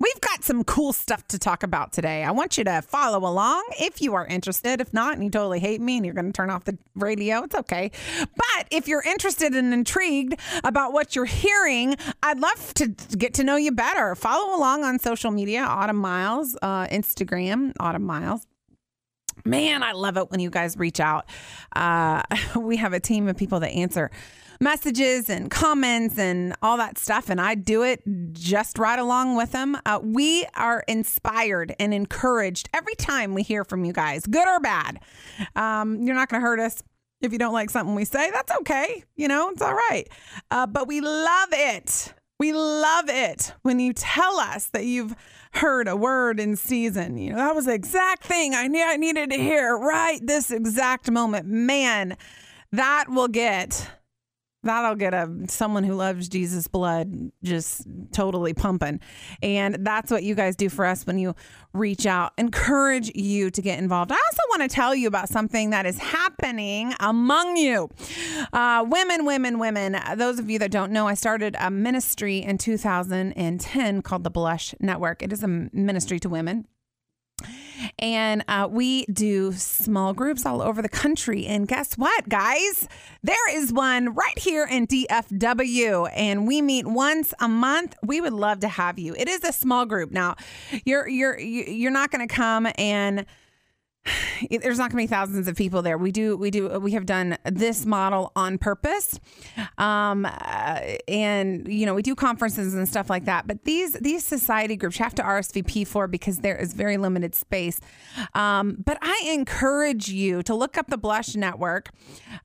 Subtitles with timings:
[0.00, 2.24] We've got some cool stuff to talk about today.
[2.24, 4.80] I want you to follow along if you are interested.
[4.80, 7.44] If not, and you totally hate me and you're going to turn off the radio,
[7.44, 7.90] it's okay.
[8.18, 13.44] But if you're interested and intrigued about what you're hearing, I'd love to get to
[13.44, 14.14] know you better.
[14.14, 18.46] Follow along on social media, Autumn Miles, uh, Instagram, Autumn Miles.
[19.44, 21.26] Man, I love it when you guys reach out.
[21.74, 22.22] Uh,
[22.56, 24.10] we have a team of people that answer
[24.60, 27.28] messages and comments and all that stuff.
[27.28, 28.02] And I do it
[28.32, 29.76] just right along with them.
[29.86, 34.60] Uh, we are inspired and encouraged every time we hear from you guys, good or
[34.60, 35.00] bad.
[35.56, 36.82] Um, you're not going to hurt us.
[37.20, 39.02] If you don't like something we say, that's okay.
[39.16, 40.06] You know, it's all right.
[40.50, 42.12] Uh, but we love it.
[42.38, 45.14] We love it when you tell us that you've
[45.52, 47.16] heard a word in season.
[47.16, 51.10] You know, that was the exact thing I, I needed to hear right this exact
[51.10, 51.46] moment.
[51.46, 52.16] Man,
[52.72, 53.88] that will get
[54.64, 59.00] that'll get a someone who loves Jesus blood just totally pumping.
[59.42, 61.34] And that's what you guys do for us when you
[61.72, 62.32] reach out.
[62.38, 64.12] Encourage you to get involved.
[64.12, 67.90] I also want to tell you about something that is happening among you.
[68.52, 69.96] Uh, women, women, women.
[70.16, 74.74] Those of you that don't know, I started a ministry in 2010 called the Blush
[74.80, 75.22] Network.
[75.22, 76.66] It is a ministry to women
[77.98, 81.46] and uh, we do small groups all over the country.
[81.46, 82.88] And guess what, guys?
[83.22, 87.94] There is one right here in DFW, and we meet once a month.
[88.02, 89.14] We would love to have you.
[89.16, 90.10] It is a small group.
[90.10, 90.36] Now,
[90.84, 93.26] you're you're you're not going to come and
[94.50, 95.96] there's not going to be thousands of people there.
[95.96, 99.18] We do, we do, we have done this model on purpose,
[99.78, 103.46] um, uh, and you know we do conferences and stuff like that.
[103.46, 107.34] But these these society groups you have to RSVP for because there is very limited
[107.34, 107.80] space.
[108.34, 111.90] Um, but I encourage you to look up the Blush Network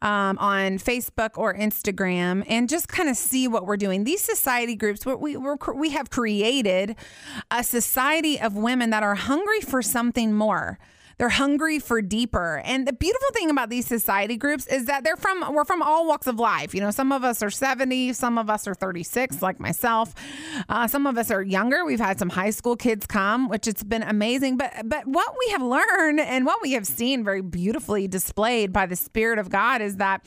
[0.01, 4.03] um, on Facebook or Instagram and just kind of see what we're doing.
[4.03, 6.95] These society groups, we we we have created
[7.51, 10.79] a society of women that are hungry for something more.
[11.19, 12.61] They're hungry for deeper.
[12.63, 16.07] And the beautiful thing about these society groups is that they're from we're from all
[16.07, 16.73] walks of life.
[16.73, 20.15] You know, some of us are 70, some of us are 36, like myself.
[20.69, 21.83] Uh, some of us are younger.
[21.83, 24.55] We've had some high school kids come, which it's been amazing.
[24.55, 28.85] But but what we have learned and what we have seen very beautifully displayed by
[28.85, 30.25] the Spirit of God is that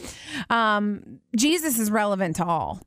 [0.50, 2.80] um, Jesus is relevant to all.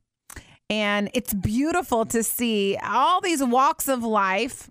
[0.70, 4.70] And it's beautiful to see all these walks of life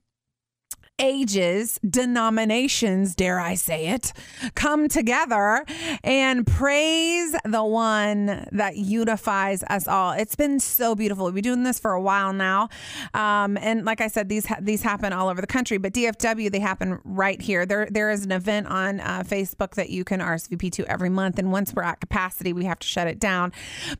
[0.99, 4.13] ages, denominations, dare I say it,
[4.55, 5.65] come together
[6.03, 10.13] and praise the one that unifies us all.
[10.13, 11.25] It's been so beautiful.
[11.25, 12.69] We've been doing this for a while now.
[13.13, 16.49] Um, and like I said, these, ha- these happen all over the country, but DFW,
[16.51, 17.65] they happen right here.
[17.65, 21.39] There, there is an event on uh, Facebook that you can RSVP to every month.
[21.39, 23.51] And once we're at capacity, we have to shut it down.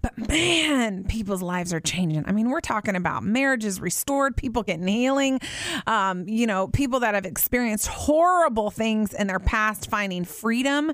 [0.01, 2.23] But man, people's lives are changing.
[2.25, 5.41] I mean, we're talking about marriages restored, people getting healing,
[5.87, 10.93] um, you know, people people that have experienced horrible things in their past finding freedom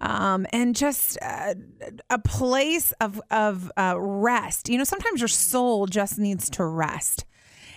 [0.00, 1.54] um, and just uh,
[2.10, 4.68] a place of, of uh, rest.
[4.68, 7.24] You know, sometimes your soul just needs to rest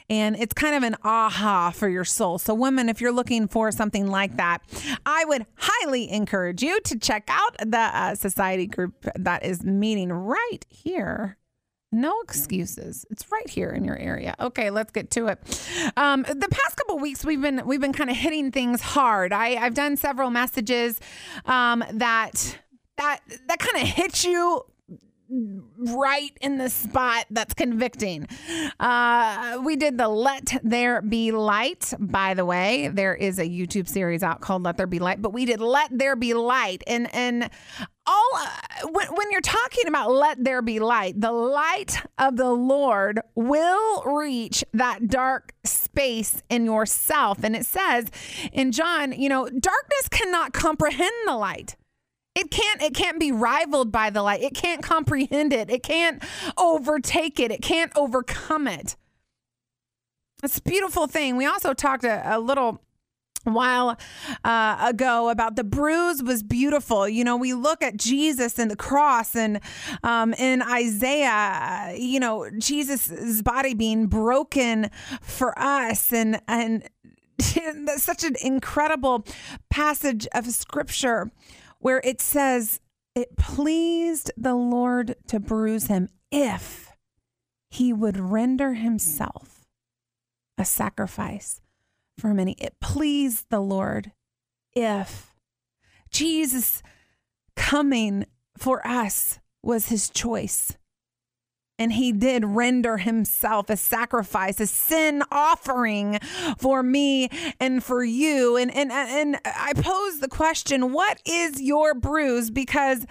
[0.10, 2.40] and it's kind of an aha for your soul.
[2.40, 4.64] So, women, if you're looking for something like that,
[5.06, 10.12] I would highly encourage you to check out the uh, society group that is meeting
[10.12, 11.38] right here
[11.92, 13.06] no excuses.
[13.10, 14.36] It's right here in your area.
[14.40, 15.40] Okay, let's get to it.
[15.98, 19.34] Um, the past couple weeks, we've been we've been kind of hitting things hard.
[19.34, 21.00] I, I've done several messages
[21.46, 22.60] um, that
[22.98, 24.64] that that kind of hit you
[25.78, 28.28] right in the spot that's convicting.
[28.80, 32.90] Uh, we did the Let There Be Light, by the way.
[32.90, 35.98] There is a YouTube series out called Let There Be Light, but we did Let
[35.98, 36.84] There Be Light.
[36.86, 37.50] And and
[38.12, 42.52] all uh, when, when you're talking about let there be light, the light of the
[42.52, 47.44] Lord will reach that dark space in yourself.
[47.44, 48.08] And it says
[48.52, 51.76] in John, you know, darkness cannot comprehend the light.
[52.34, 54.42] It can't it can't be rivaled by the light.
[54.42, 55.70] It can't comprehend it.
[55.70, 56.24] It can't
[56.58, 57.52] overtake it.
[57.52, 58.96] It can't overcome it.
[60.44, 61.36] It's a beautiful thing.
[61.36, 62.82] We also talked a, a little
[63.44, 63.98] while
[64.44, 67.08] uh, ago about the bruise was beautiful.
[67.08, 69.60] You know, we look at Jesus and the cross, and
[70.04, 74.90] um, in Isaiah, you know, Jesus' body being broken
[75.22, 76.88] for us, and and
[77.86, 79.26] that's such an incredible
[79.70, 81.32] passage of scripture
[81.80, 82.80] where it says,
[83.16, 86.92] It pleased the Lord to bruise him if
[87.70, 89.66] he would render himself
[90.58, 91.62] a sacrifice
[92.18, 92.54] for many.
[92.54, 94.12] It pleased the Lord
[94.74, 95.34] if
[96.10, 96.82] Jesus
[97.56, 98.26] coming
[98.58, 100.78] for us was his choice
[101.82, 106.20] and he did render himself a sacrifice, a sin offering
[106.60, 107.28] for me
[107.60, 108.56] and for you.
[108.56, 112.52] And and and I pose the question, what is your bruise?
[112.52, 113.08] Because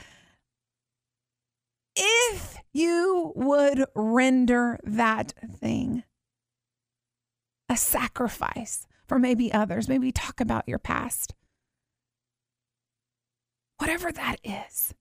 [1.97, 6.05] if you would render that thing
[7.69, 11.35] a sacrifice for maybe others, maybe talk about your past.
[13.79, 14.95] Whatever that is,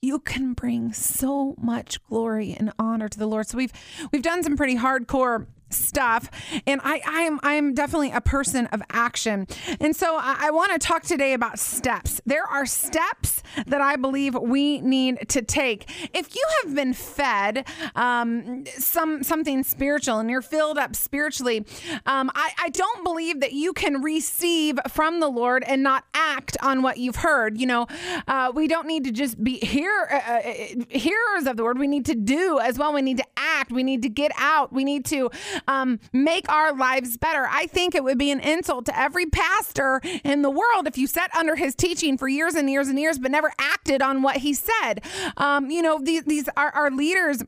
[0.00, 3.46] you can bring so much glory and honor to the Lord.
[3.46, 3.72] So we've
[4.10, 6.30] we've done some pretty hardcore stuff.
[6.66, 9.46] And i i am i am definitely a person of action.
[9.80, 12.20] And so i, I want to talk today about steps.
[12.26, 15.90] There are steps that i believe we need to take.
[16.14, 21.64] If you have been fed um, some something spiritual and you're filled up spiritually
[22.06, 26.56] um, I, I don't believe that you can receive from the lord and not act
[26.62, 27.58] on what you've heard.
[27.58, 27.86] You know
[28.26, 30.42] uh, we don't need to just be hear, uh, uh
[30.88, 31.78] hearers of the word.
[31.78, 32.92] We need to do as well.
[32.92, 33.72] We need to act.
[33.72, 34.72] We need to get out.
[34.72, 35.30] We need to
[35.68, 37.46] um, make our lives better.
[37.50, 41.06] I think it would be an insult to every pastor in the world if you
[41.06, 44.38] sat under his teaching for years and years and years, but never acted on what
[44.38, 45.02] he said.
[45.36, 47.42] Um, you know, these, these are our leaders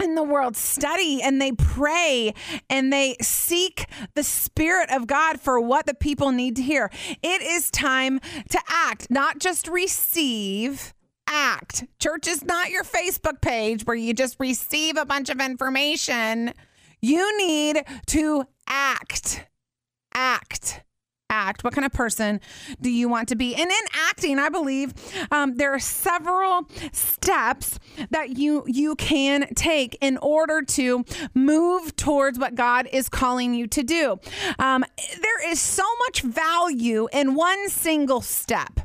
[0.00, 2.34] in the world study and they pray
[2.70, 6.90] and they seek the spirit of God for what the people need to hear.
[7.22, 8.20] It is time
[8.50, 10.94] to act, not just receive.
[11.34, 11.84] Act.
[11.98, 16.52] Church is not your Facebook page where you just receive a bunch of information.
[17.02, 19.46] You need to act.
[20.14, 20.82] Act
[21.32, 21.64] act.
[21.64, 22.40] What kind of person
[22.80, 23.54] do you want to be?
[23.54, 24.92] And in acting i believe
[25.32, 27.78] um, there are several steps
[28.10, 31.04] that you you can take in order to
[31.34, 34.20] move towards what god is calling you to do.
[34.58, 34.84] Um,
[35.20, 38.80] there is so much value in one single step.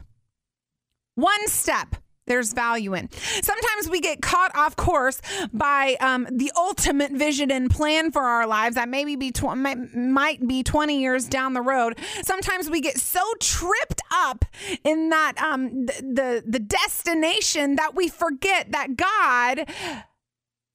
[1.15, 1.97] One step
[2.27, 3.09] there's value in.
[3.11, 5.21] Sometimes we get caught off course
[5.53, 10.45] by um, the ultimate vision and plan for our lives that maybe be tw- might
[10.47, 11.97] be 20 years down the road.
[12.21, 14.45] Sometimes we get so tripped up
[14.83, 19.69] in that um, the the destination that we forget that God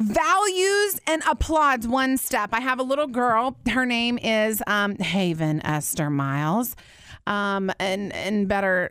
[0.00, 2.50] values and applauds one step.
[2.52, 3.56] I have a little girl.
[3.68, 6.76] Her name is um, Haven Esther Miles,
[7.26, 8.90] um, and and better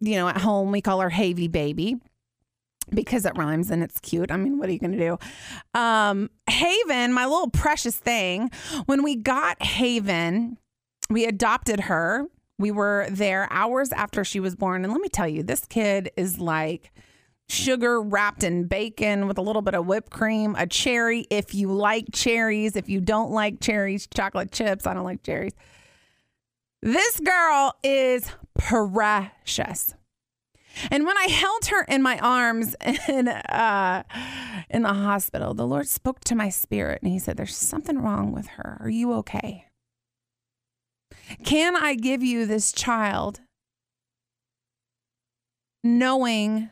[0.00, 1.96] you know, at home we call her Havy Baby
[2.92, 4.30] because it rhymes and it's cute.
[4.30, 5.18] I mean, what are you going to do?
[5.78, 8.50] Um, Haven, my little precious thing,
[8.86, 10.58] when we got Haven,
[11.08, 12.26] we adopted her.
[12.58, 14.84] We were there hours after she was born.
[14.84, 16.92] And let me tell you, this kid is like
[17.48, 21.72] sugar wrapped in bacon with a little bit of whipped cream, a cherry if you
[21.72, 22.76] like cherries.
[22.76, 24.86] If you don't like cherries, chocolate chips.
[24.86, 25.52] I don't like cherries.
[26.82, 29.94] This girl is precious.
[30.90, 32.74] And when I held her in my arms
[33.08, 34.02] in, uh,
[34.70, 38.32] in the hospital, the Lord spoke to my spirit and He said, There's something wrong
[38.32, 38.78] with her.
[38.80, 39.66] Are you okay?
[41.44, 43.40] Can I give you this child
[45.84, 46.70] knowing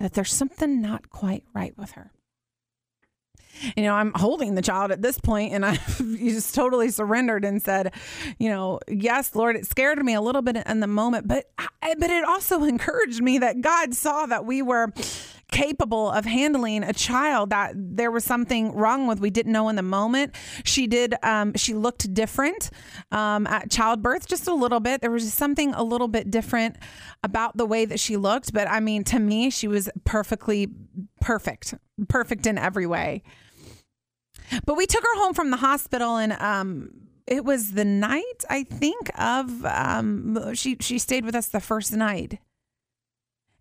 [0.00, 2.12] that there's something not quite right with her?
[3.76, 7.62] You know, I'm holding the child at this point, and I just totally surrendered and
[7.62, 7.94] said,
[8.38, 11.94] you know, yes, Lord, it scared me a little bit in the moment, but I,
[11.98, 14.92] but it also encouraged me that God saw that we were
[15.52, 19.76] capable of handling a child that there was something wrong with we didn't know in
[19.76, 20.34] the moment.
[20.64, 22.70] She did um, she looked different
[23.12, 25.02] um, at childbirth just a little bit.
[25.02, 26.76] There was something a little bit different
[27.22, 30.68] about the way that she looked but i mean to me she was perfectly
[31.20, 31.74] perfect
[32.08, 33.22] perfect in every way
[34.64, 36.90] but we took her home from the hospital and um,
[37.26, 41.92] it was the night I think of um, she she stayed with us the first
[41.92, 42.38] night.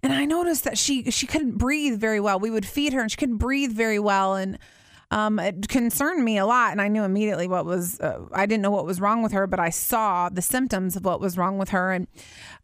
[0.03, 2.39] and I noticed that she she couldn't breathe very well.
[2.39, 4.59] We would feed her, and she couldn't breathe very well, and
[5.11, 6.71] um, it concerned me a lot.
[6.71, 7.99] And I knew immediately what was.
[7.99, 11.05] Uh, I didn't know what was wrong with her, but I saw the symptoms of
[11.05, 12.07] what was wrong with her, and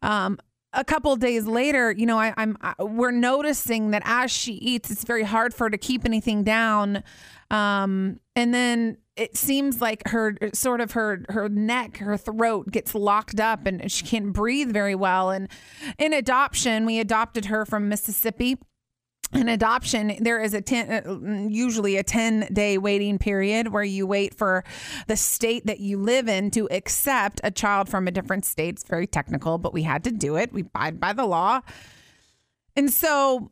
[0.03, 0.37] um,
[0.73, 5.03] a couple days later, you know, I, am we're noticing that as she eats, it's
[5.03, 7.03] very hard for her to keep anything down.
[7.49, 12.95] Um, and then it seems like her sort of her her neck, her throat gets
[12.95, 15.29] locked up, and she can't breathe very well.
[15.29, 15.49] And
[15.97, 18.57] in adoption, we adopted her from Mississippi
[19.33, 24.05] in adoption there is a 10 uh, usually a 10 day waiting period where you
[24.05, 24.63] wait for
[25.07, 28.75] the state that you live in to accept a child from a different state.
[28.75, 30.51] It's very technical but we had to do it.
[30.51, 31.61] We abide by the law.
[32.75, 33.51] And so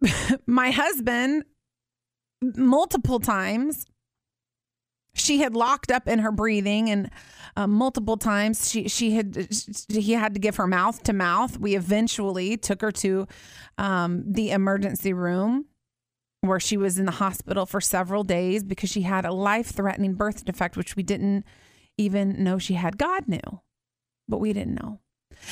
[0.46, 1.44] my husband
[2.42, 3.86] multiple times
[5.12, 7.10] she had locked up in her breathing and
[7.56, 8.70] uh, multiple times.
[8.70, 9.48] She she had
[9.88, 11.58] he had to give her mouth to mouth.
[11.58, 13.26] We eventually took her to
[13.78, 15.66] um, the emergency room
[16.42, 20.44] where she was in the hospital for several days because she had a life-threatening birth
[20.44, 21.44] defect which we didn't
[21.98, 22.96] even know she had.
[22.96, 23.60] God knew
[24.30, 25.00] but we didn't know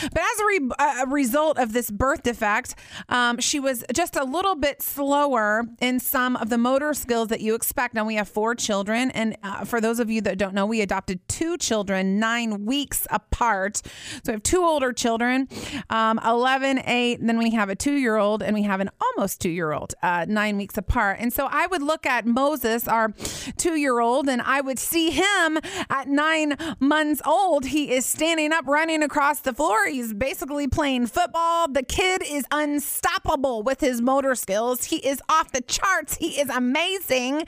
[0.03, 0.71] but as a, re-
[1.03, 2.75] a result of this birth defect,
[3.09, 7.41] um, she was just a little bit slower in some of the motor skills that
[7.41, 7.95] you expect.
[7.95, 9.11] Now, we have four children.
[9.13, 13.07] And uh, for those of you that don't know, we adopted two children nine weeks
[13.11, 13.79] apart.
[13.79, 15.49] So we have two older children,
[15.91, 19.41] um, 11, 8, then we have a two year old, and we have an almost
[19.41, 21.19] two year old, uh, nine weeks apart.
[21.21, 23.13] And so I would look at Moses, our
[23.57, 25.59] two year old, and I would see him
[25.91, 27.67] at nine months old.
[27.67, 31.69] He is standing up, running across the floor He's basically playing football.
[31.69, 34.85] The kid is unstoppable with his motor skills.
[34.85, 36.17] He is off the charts.
[36.17, 37.45] He is amazing.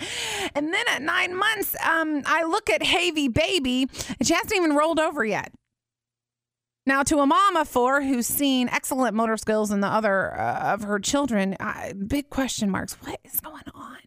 [0.55, 4.75] And then at nine months, um, I look at Havy Baby, and she hasn't even
[4.75, 5.53] rolled over yet.
[6.87, 10.75] Now, to a mom of four who's seen excellent motor skills in the other uh,
[10.75, 12.95] of her children, uh, big question marks.
[13.03, 13.99] What is going on?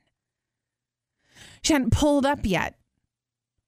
[1.62, 2.76] She hadn't pulled up yet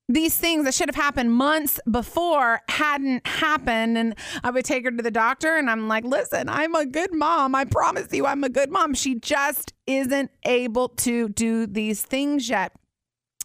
[0.08, 3.98] these things that should have happened months before hadn't happened.
[3.98, 7.14] And I would take her to the doctor and I'm like, listen, I'm a good
[7.14, 7.56] mom.
[7.56, 8.94] I promise you, I'm a good mom.
[8.94, 12.72] She just isn't able to do these things yet.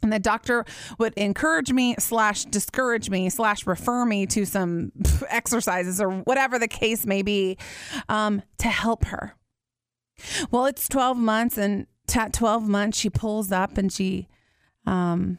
[0.02, 0.64] And the doctor
[0.98, 4.92] would encourage me, slash, discourage me, slash, refer me to some
[5.28, 7.58] exercises or whatever the case may be
[8.08, 9.34] um, to help her.
[10.50, 14.28] Well, it's 12 months, and at 12 months, she pulls up and she,
[14.86, 15.38] um,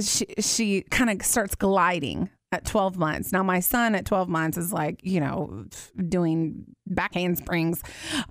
[0.00, 3.30] she she kind of starts gliding at 12 months.
[3.30, 5.66] Now, my son at 12 months is like, you know,
[6.08, 7.80] doing back handsprings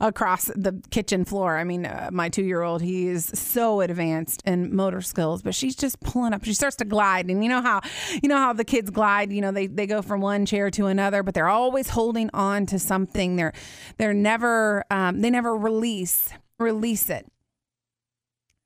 [0.02, 1.58] across the kitchen floor.
[1.58, 5.56] I mean, uh, my two year old, he is so advanced in motor skills, but
[5.56, 6.44] she's just pulling up.
[6.44, 7.30] She starts to glide.
[7.30, 7.80] And you know how,
[8.22, 10.88] you know how the kids glide, you know, they, they go from one chair to
[10.88, 13.38] another, but they're always holding on to something.
[13.38, 13.54] They're,
[13.98, 16.30] they're never, um, they never release,
[16.60, 17.26] release it.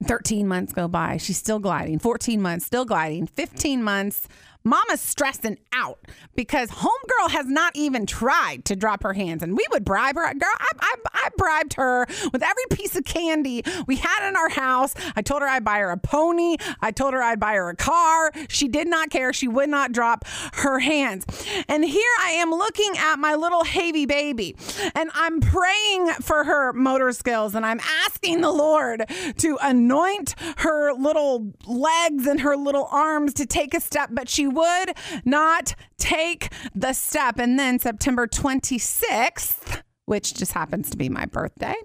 [0.03, 1.17] 13 months go by.
[1.17, 1.99] She's still gliding.
[1.99, 3.27] 14 months, still gliding.
[3.27, 4.27] 15 months,
[4.63, 5.99] Mama's stressing out
[6.35, 9.43] because homegirl has not even tried to drop her hands.
[9.43, 10.33] And we would bribe her.
[10.33, 14.49] Girl, I, I, I, bribed her with every piece of candy we had in our
[14.49, 14.93] house.
[15.15, 16.57] I told her I'd buy her a pony.
[16.81, 18.31] I told her I'd buy her a car.
[18.47, 19.33] She did not care.
[19.33, 21.25] She would not drop her hands.
[21.67, 24.55] And here I am looking at my little Havy baby
[24.95, 29.05] and I'm praying for her motor skills and I'm asking the Lord
[29.37, 34.47] to anoint her little legs and her little arms to take a step, but she
[34.53, 34.95] would
[35.25, 37.39] not take the step.
[37.39, 41.75] And then September 26th, which just happens to be my birthday,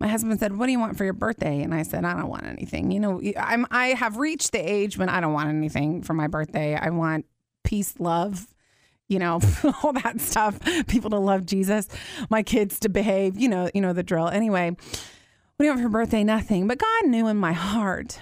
[0.00, 2.28] my husband said, "What do you want for your birthday?" And I said, "I don't
[2.28, 2.90] want anything.
[2.90, 6.26] You know, I'm I have reached the age when I don't want anything for my
[6.26, 6.74] birthday.
[6.74, 7.26] I want
[7.62, 8.46] peace, love,
[9.08, 9.40] you know,
[9.82, 10.58] all that stuff.
[10.86, 11.88] People to love Jesus,
[12.30, 13.38] my kids to behave.
[13.38, 14.28] You know, you know the drill.
[14.28, 16.24] Anyway, what do you want for birthday?
[16.24, 16.66] Nothing.
[16.66, 18.20] But God knew in my heart,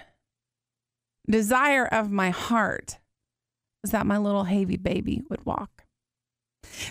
[1.29, 2.99] desire of my heart,
[3.83, 5.82] was that my little Havy baby would walk.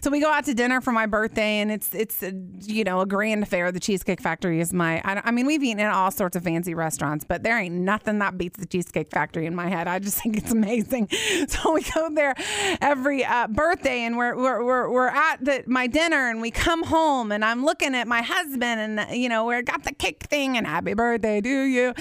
[0.02, 3.02] So we go out to dinner for my birthday, and it's it's a, you know
[3.02, 3.72] a grand affair.
[3.72, 5.02] The Cheesecake Factory is my.
[5.04, 8.20] I, I, mean, we've eaten at all sorts of fancy restaurants, but there ain't nothing
[8.20, 9.88] that beats the Cheesecake Factory in my head.
[9.88, 11.10] I just think it's amazing.
[11.48, 12.36] So we go there
[12.82, 16.84] every uh, birthday, and we're we're we're, we're at the, my dinner, and we come
[16.84, 20.58] home, and I'm looking at my husband, and you know we're got the cake thing,
[20.58, 21.94] and happy birthday to you,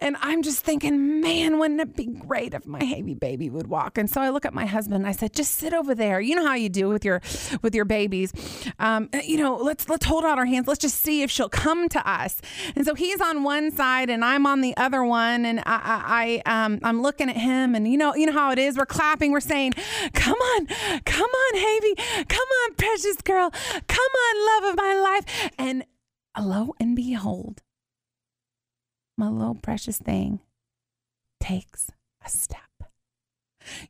[0.00, 3.98] and I'm just thinking, man, wouldn't it be great if my Havy baby would walk?
[3.98, 6.20] And so I look at my husband, and I said, just sit over there.
[6.20, 7.22] You know how you do with your
[7.62, 8.32] with your babies.
[8.78, 10.68] Um, you know, let's let's hold out our hands.
[10.68, 12.42] Let's just see if she'll come to us.
[12.74, 16.42] And so he's on one side and I'm on the other one, and I, I
[16.46, 18.76] I um, I'm looking at him, and you know, you know how it is.
[18.76, 19.32] We're clapping.
[19.32, 19.72] We're saying,
[20.12, 20.66] "Come on,
[21.04, 21.94] come on, Havy,
[22.28, 23.50] come on, precious girl.
[23.50, 25.50] Come on, love of my life.
[25.58, 25.84] And
[26.38, 27.62] lo and behold,
[29.16, 30.40] my little precious thing
[31.40, 31.90] takes
[32.24, 32.65] a step.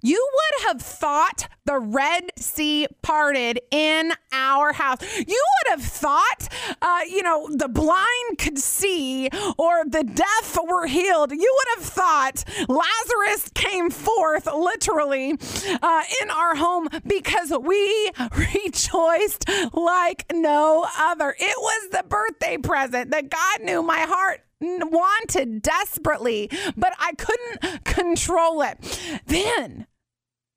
[0.02, 4.98] You would have thought the Red Sea parted in our house.
[5.16, 6.48] You would have thought,
[6.80, 9.28] uh, you know, the blind could see
[9.58, 11.32] or the deaf were healed.
[11.32, 15.32] You would have thought Lazarus came forth literally
[15.82, 21.34] uh, in our home because we rejoiced like no other.
[21.38, 27.84] It was the birthday present that God knew my heart wanted desperately, but I couldn't
[27.84, 29.20] control it.
[29.26, 29.86] Then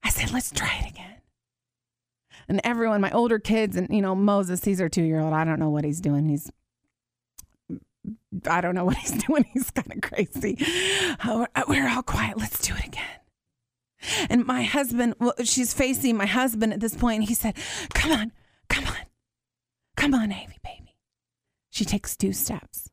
[0.03, 1.05] I said, let's try it again.
[2.47, 5.33] And everyone, my older kids, and you know, Moses, he's our two year old.
[5.33, 6.27] I don't know what he's doing.
[6.29, 6.49] He's
[8.49, 9.45] I don't know what he's doing.
[9.53, 10.57] He's kind of crazy.
[11.23, 12.37] Uh, uh, we're all quiet.
[12.37, 13.05] Let's do it again.
[14.29, 17.55] And my husband, well, she's facing my husband at this point, he said,
[17.93, 18.31] Come on,
[18.69, 19.05] come on,
[19.97, 20.95] come on, Havy, baby.
[21.69, 22.88] She takes two steps.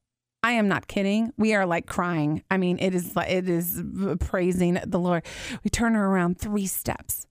[0.47, 1.33] I am not kidding.
[1.37, 2.45] We are like crying.
[2.49, 3.83] I mean, it is it is
[4.21, 5.25] praising the Lord.
[5.65, 7.26] We turn her around three steps.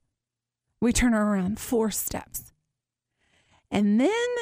[0.82, 2.52] We turn her around four steps.
[3.72, 4.36] And then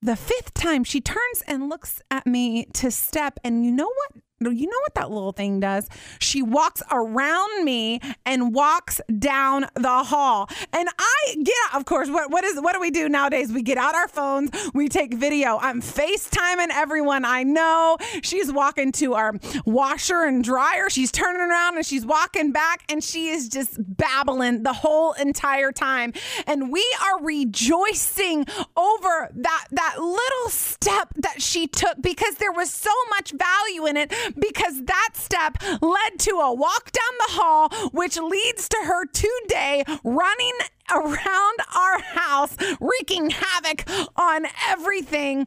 [0.00, 4.22] the fifth time she turns and looks at me to step and you know what
[4.40, 5.88] you know what that little thing does?
[6.18, 10.50] She walks around me and walks down the hall.
[10.72, 13.50] And I get out, of course, what, what is what do we do nowadays?
[13.50, 15.58] We get out our phones, we take video.
[15.58, 17.96] I'm FaceTiming everyone I know.
[18.22, 20.90] She's walking to our washer and dryer.
[20.90, 25.72] She's turning around and she's walking back and she is just babbling the whole entire
[25.72, 26.12] time.
[26.46, 28.44] And we are rejoicing
[28.76, 33.96] over that that little step that she took because there was so much value in
[33.96, 39.06] it because that step led to a walk down the hall, which leads to her
[39.06, 40.54] today running
[40.92, 45.46] around our house, wreaking havoc on everything.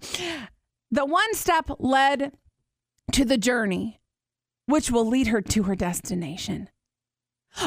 [0.92, 2.34] The one step led
[3.14, 4.02] to the journey,
[4.66, 6.70] which will lead her to her destination.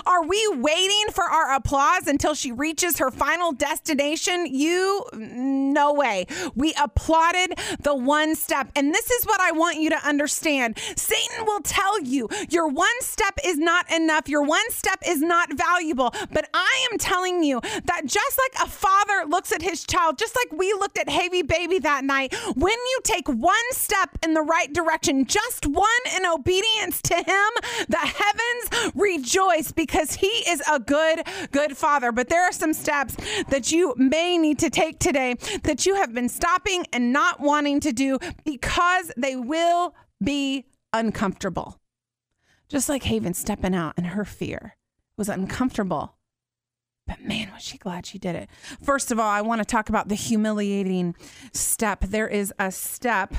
[0.06, 4.46] Are we waiting for our applause until she reaches her final destination?
[4.46, 6.26] You, no way.
[6.54, 8.70] We applauded the one step.
[8.76, 13.00] And this is what I want you to understand Satan will tell you your one
[13.00, 16.14] step is not enough, your one step is not valuable.
[16.31, 20.37] But I am telling you that just like a father looks at his child, just
[20.37, 24.42] like we looked at Havy Baby that night, when you take one step in the
[24.42, 27.50] right direction, just one in obedience to him,
[27.88, 32.12] the heavens rejoice because he is a good, good father.
[32.12, 33.16] But there are some steps
[33.49, 37.81] that you may need to take today that you have been stopping and not wanting
[37.81, 41.81] to do because they will be uncomfortable.
[42.68, 44.77] Just like Haven stepping out in her fear
[45.16, 46.14] was uncomfortable.
[47.05, 48.49] But man, was she glad she did it.
[48.85, 51.16] First of all, I want to talk about the humiliating
[51.53, 52.01] step.
[52.03, 53.35] There is a step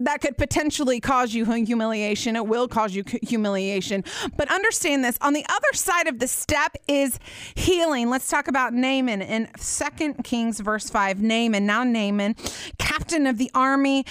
[0.00, 2.36] that could potentially cause you humiliation.
[2.36, 4.04] It will cause you humiliation.
[4.36, 7.18] But understand this on the other side of the step is
[7.54, 8.08] healing.
[8.08, 11.20] Let's talk about Naaman in Second Kings, verse 5.
[11.20, 12.36] Naaman, now Naaman,
[12.78, 14.04] captain of the army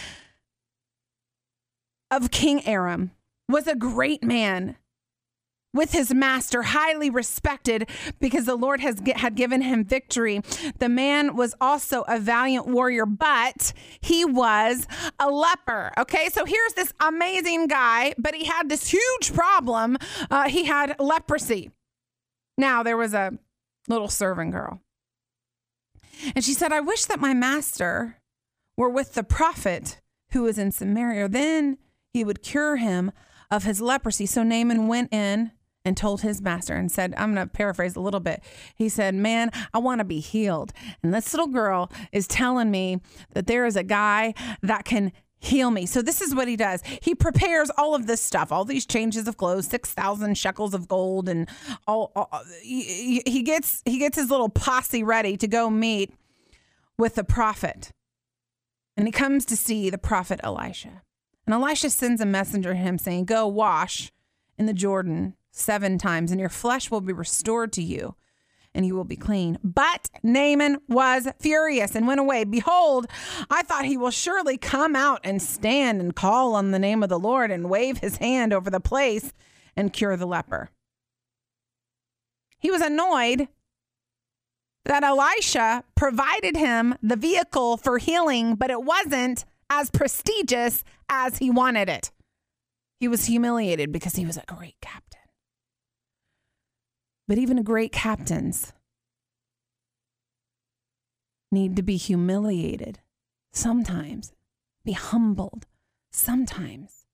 [2.12, 3.12] of King Aram,
[3.48, 4.76] was a great man
[5.78, 10.42] with his master, highly respected because the Lord has had given him victory.
[10.80, 14.88] The man was also a valiant warrior, but he was
[15.20, 15.94] a leper.
[15.98, 19.98] Okay, so here's this amazing guy, but he had this huge problem.
[20.30, 21.72] Uh, he had leprosy.
[22.58, 23.38] Now there was a
[23.88, 24.82] little servant girl,
[26.36, 28.18] and she said, "I wish that my master
[28.76, 31.30] were with the prophet who was in Samaria.
[31.30, 31.78] Then
[32.12, 33.12] he would cure him."
[33.50, 34.26] of his leprosy.
[34.26, 35.52] So Naaman went in
[35.88, 38.44] and told his master and said, I'm going to paraphrase a little bit.
[38.76, 40.74] He said, Man, I want to be healed.
[41.02, 43.00] And this little girl is telling me
[43.34, 45.86] that there is a guy that can heal me.
[45.86, 46.82] So this is what he does.
[47.02, 51.30] He prepares all of this stuff, all these changes of clothes, 6,000 shekels of gold
[51.30, 51.48] and
[51.88, 52.30] all, all
[52.62, 56.14] he, he gets he gets his little posse ready to go meet
[56.98, 57.92] with the prophet.
[58.98, 61.02] And he comes to see the prophet Elisha.
[61.46, 64.12] And Elisha sends a messenger to him saying, "Go wash
[64.58, 68.16] in the Jordan seven times, and your flesh will be restored to you,
[68.74, 69.58] and you will be clean.
[69.64, 72.44] But Naaman was furious and went away.
[72.44, 73.08] Behold,
[73.50, 77.10] I thought he will surely come out and stand and call on the name of
[77.10, 79.34] the Lord and wave his hand over the place
[79.76, 80.70] and cure the leper.
[82.60, 83.48] He was annoyed
[84.86, 91.50] that Elisha provided him the vehicle for healing, but it wasn't as prestigious as he
[91.50, 92.12] wanted it.
[93.00, 95.07] He was humiliated because he was a great captain.
[97.28, 98.74] But even great captains
[101.52, 103.00] need to be humiliated
[103.52, 104.34] sometimes,
[104.86, 105.66] be humbled
[106.12, 107.06] sometimes,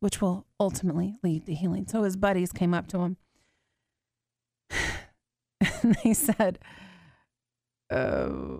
[0.00, 1.86] which will ultimately lead to healing.
[1.86, 3.16] So his buddies came up to him
[5.60, 6.58] and they said,
[7.90, 8.58] uh,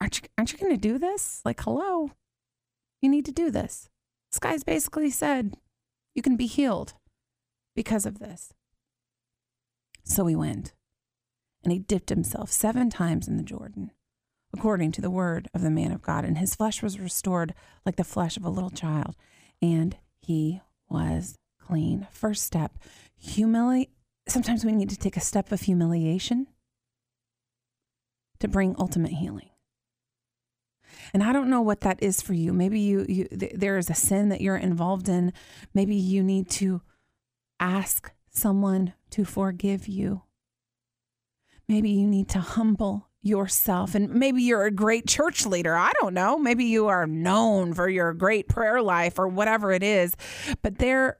[0.00, 1.40] aren't you, aren't you going to do this?
[1.44, 2.10] Like, hello,
[3.00, 3.88] you need to do this.
[4.30, 5.56] This guy's basically said,
[6.14, 6.94] you can be healed
[7.74, 8.52] because of this.
[10.04, 10.72] So he went
[11.62, 13.92] and he dipped himself seven times in the Jordan,
[14.52, 16.24] according to the word of the man of God.
[16.24, 17.54] And his flesh was restored
[17.86, 19.14] like the flesh of a little child.
[19.60, 22.08] And he was clean.
[22.10, 22.78] First step,
[23.16, 23.90] humility.
[24.28, 26.48] Sometimes we need to take a step of humiliation
[28.40, 29.48] to bring ultimate healing.
[31.14, 32.52] And I don't know what that is for you.
[32.52, 35.32] Maybe you, you th- there is a sin that you're involved in.
[35.74, 36.80] Maybe you need to
[37.60, 40.22] ask someone to forgive you.
[41.68, 43.94] Maybe you need to humble yourself.
[43.94, 45.76] And maybe you're a great church leader.
[45.76, 46.36] I don't know.
[46.36, 50.16] Maybe you are known for your great prayer life or whatever it is.
[50.62, 51.18] But there,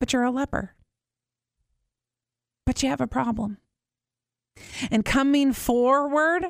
[0.00, 0.74] but you're a leper.
[2.64, 3.58] But you have a problem.
[4.90, 6.46] And coming forward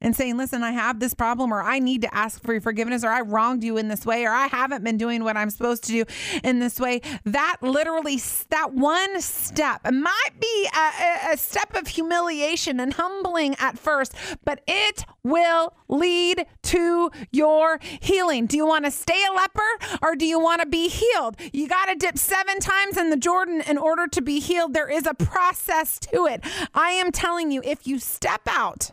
[0.00, 3.02] and saying, listen, I have this problem, or I need to ask for your forgiveness,
[3.02, 5.84] or I wronged you in this way, or I haven't been doing what I'm supposed
[5.84, 6.04] to do
[6.44, 7.00] in this way.
[7.24, 13.78] That literally, that one step might be a, a step of humiliation and humbling at
[13.78, 18.46] first, but it will lead to your healing.
[18.46, 21.36] Do you want to stay a leper or do you want to be healed?
[21.52, 24.74] You got to dip seven times in the Jordan in order to be healed.
[24.74, 26.44] There is a process to it.
[26.74, 28.92] I am telling you, if you step out,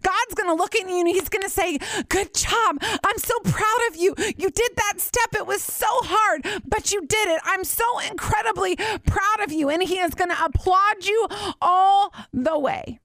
[0.00, 2.78] God's going to look at you and he's going to say, Good job.
[2.82, 4.14] I'm so proud of you.
[4.18, 5.34] You did that step.
[5.34, 7.40] It was so hard, but you did it.
[7.44, 9.68] I'm so incredibly proud of you.
[9.68, 11.26] And he is going to applaud you
[11.60, 13.00] all the way.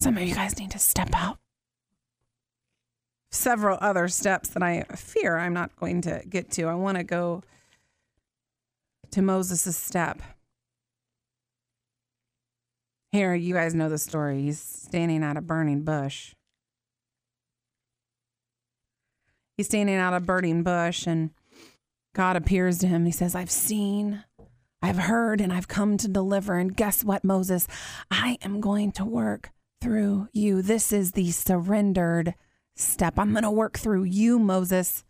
[0.00, 1.38] Some of you guys need to step out.
[3.30, 6.64] Several other steps that I fear I'm not going to get to.
[6.64, 7.42] I want to go
[9.10, 10.22] to Moses' step.
[13.14, 14.42] Here, you guys know the story.
[14.42, 16.34] He's standing at a burning bush.
[19.56, 21.30] He's standing out a burning bush, and
[22.12, 23.04] God appears to him.
[23.04, 24.24] He says, I've seen,
[24.82, 26.58] I've heard, and I've come to deliver.
[26.58, 27.68] And guess what, Moses?
[28.10, 30.60] I am going to work through you.
[30.60, 32.34] This is the surrendered
[32.74, 33.16] step.
[33.16, 35.04] I'm going to work through you, Moses.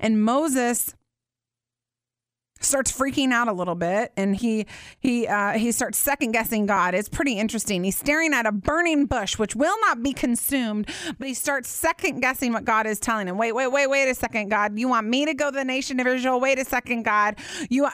[0.00, 0.96] And Moses
[2.64, 4.66] starts freaking out a little bit and he
[4.98, 6.94] he uh, he starts second guessing God.
[6.94, 7.84] It's pretty interesting.
[7.84, 12.20] He's staring at a burning bush which will not be consumed, but he starts second
[12.20, 13.38] guessing what God is telling him.
[13.38, 14.78] Wait, wait, wait, wait a second, God.
[14.78, 16.40] You want me to go to the nation of Israel?
[16.40, 17.36] Wait a second, God.
[17.70, 17.90] You uh,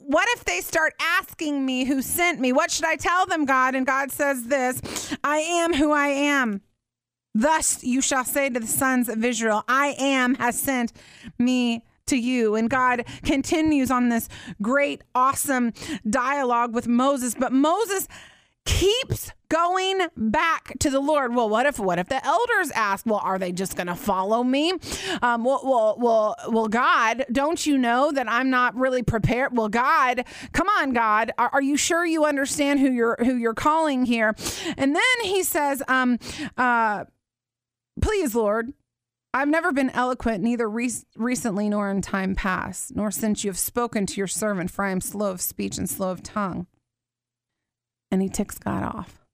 [0.00, 2.52] what if they start asking me who sent me?
[2.52, 3.74] What should I tell them, God?
[3.74, 6.62] And God says this, I am who I am.
[7.34, 10.92] Thus you shall say to the sons of Israel, I am has sent
[11.38, 12.54] me to you.
[12.54, 14.28] And God continues on this
[14.60, 15.72] great, awesome
[16.08, 17.34] dialogue with Moses.
[17.38, 18.08] But Moses
[18.66, 21.34] keeps going back to the Lord.
[21.34, 23.04] Well, what if what if the elders ask?
[23.06, 24.72] Well, are they just going to follow me?
[25.22, 29.56] Um, well, well, well, well, God, don't you know that I'm not really prepared?
[29.56, 33.54] Well, God, come on, God, are, are you sure you understand who you're who you're
[33.54, 34.34] calling here?
[34.76, 36.18] And then he says, um,
[36.56, 37.04] uh,
[38.00, 38.72] please, Lord,
[39.36, 43.58] I've never been eloquent, neither re- recently nor in time past, nor since you have
[43.58, 46.68] spoken to your servant, for I am slow of speech and slow of tongue.
[48.12, 49.26] And he ticks God off.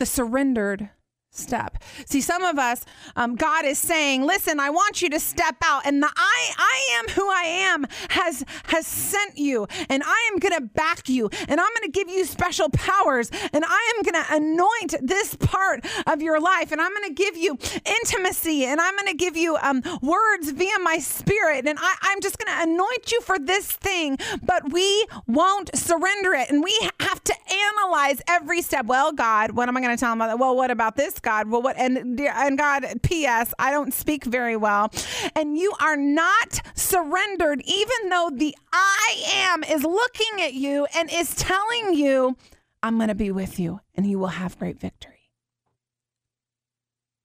[0.00, 0.90] The surrendered
[1.36, 1.82] step.
[2.06, 2.84] See, some of us,
[3.16, 6.98] um, God is saying, "Listen, I want you to step out, and the I, I
[6.98, 11.28] am who I am has has sent you, and I am going to back you,
[11.48, 15.34] and I'm going to give you special powers, and I am going to anoint this
[15.36, 19.14] part of your life, and I'm going to give you intimacy, and I'm going to
[19.14, 23.20] give you um, words via my spirit, and I, I'm just going to anoint you
[23.20, 28.86] for this thing, but we won't surrender it, and we have to analyze every step.
[28.86, 30.38] Well, God, what am I going to tell him about that?
[30.38, 31.18] Well, what about this?
[31.26, 34.92] God, well, what, and, dear and God, P.S., I don't speak very well.
[35.34, 41.10] And you are not surrendered, even though the I am is looking at you and
[41.12, 42.36] is telling you,
[42.80, 45.32] I'm going to be with you and you will have great victory.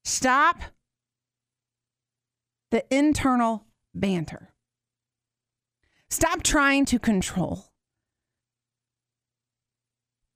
[0.03, 0.57] Stop
[2.71, 4.49] the internal banter.
[6.09, 7.70] Stop trying to control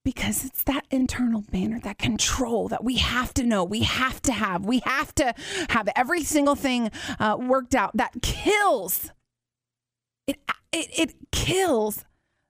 [0.06, 4.32] because it's that internal banner, that control that we have to know, we have to
[4.32, 5.34] have, we have to
[5.70, 9.12] have every single thing uh, worked out that kills.
[10.28, 10.39] It,
[10.72, 12.06] it, it kills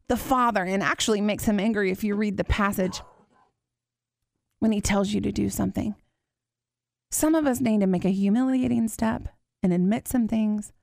[0.10, 3.02] the father and actually makes him angry if you read the passage
[4.60, 5.96] when he tells you to do something.
[7.10, 9.30] Some of us need to make a humiliating step
[9.64, 10.74] and admit some things,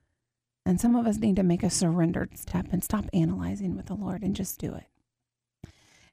[0.65, 3.95] and some of us need to make a surrendered step and stop analyzing with the
[3.95, 4.85] Lord and just do it.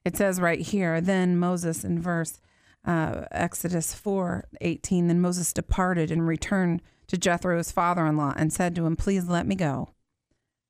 [0.04, 2.40] It says right here, then Moses in verse
[2.84, 8.32] uh, Exodus 4 18, then Moses departed and returned to Jethro, his father in law,
[8.36, 9.90] and said to him, Please let me go,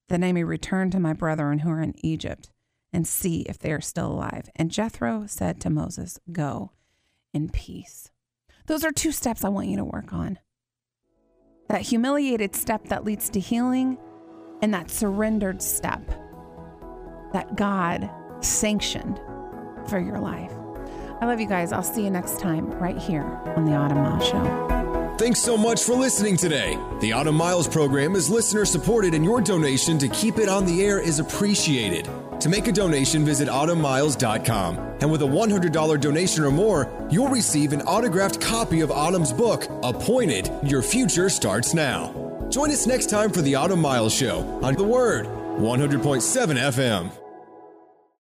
[0.08, 2.50] Then I may return to my brethren who are in Egypt
[2.92, 4.50] and see if they are still alive.
[4.56, 6.72] And Jethro said to Moses, Go
[7.32, 8.10] in peace.
[8.66, 10.38] Those are two steps I want you to work on
[11.70, 13.96] that humiliated step that leads to healing,
[14.60, 16.04] and that surrendered step
[17.32, 18.10] that God
[18.40, 19.20] sanctioned
[19.88, 20.52] for your life.
[21.20, 21.72] I love you guys.
[21.72, 23.24] I'll see you next time right here
[23.56, 25.16] on the Autumn Miles Show.
[25.18, 26.78] Thanks so much for listening today.
[27.00, 30.82] The Autumn Miles program is listener supported, and your donation to keep it on the
[30.82, 32.08] air is appreciated.
[32.40, 34.78] To make a donation, visit autumnmiles.com.
[35.02, 39.66] And with a $100 donation or more, you'll receive an autographed copy of Autumn's book,
[39.82, 42.14] Appointed Your Future Starts Now.
[42.48, 47.19] Join us next time for the Autumn Miles Show on The Word, 100.7 FM.